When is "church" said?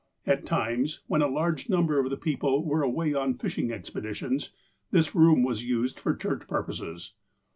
6.15-6.47